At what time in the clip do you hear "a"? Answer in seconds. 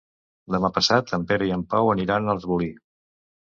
2.27-2.35